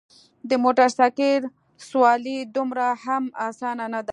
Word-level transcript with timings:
د 0.49 0.51
موټرسایکل 0.63 1.41
سوارلي 1.89 2.37
دومره 2.55 2.87
هم 3.03 3.23
اسانه 3.47 3.85
نده. 3.93 4.09